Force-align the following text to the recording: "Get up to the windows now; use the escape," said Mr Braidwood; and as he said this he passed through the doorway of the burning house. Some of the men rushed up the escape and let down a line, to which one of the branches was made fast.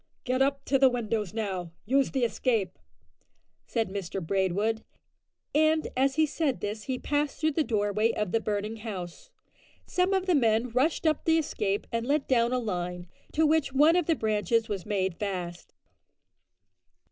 "Get 0.23 0.41
up 0.41 0.65
to 0.65 0.79
the 0.79 0.89
windows 0.89 1.31
now; 1.31 1.73
use 1.85 2.09
the 2.09 2.23
escape," 2.23 2.79
said 3.67 3.87
Mr 3.89 4.19
Braidwood; 4.19 4.83
and 5.53 5.89
as 5.95 6.15
he 6.15 6.25
said 6.25 6.59
this 6.59 6.85
he 6.85 6.97
passed 6.97 7.39
through 7.39 7.51
the 7.51 7.63
doorway 7.63 8.11
of 8.13 8.31
the 8.31 8.39
burning 8.39 8.77
house. 8.77 9.29
Some 9.85 10.11
of 10.15 10.25
the 10.25 10.33
men 10.33 10.71
rushed 10.71 11.05
up 11.05 11.23
the 11.25 11.37
escape 11.37 11.85
and 11.91 12.07
let 12.07 12.27
down 12.27 12.51
a 12.51 12.57
line, 12.57 13.09
to 13.33 13.45
which 13.45 13.73
one 13.73 13.95
of 13.95 14.07
the 14.07 14.15
branches 14.15 14.67
was 14.67 14.87
made 14.87 15.17
fast. 15.17 15.71